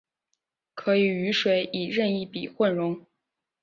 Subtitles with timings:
[0.73, 3.05] 可以与水以任意比混溶。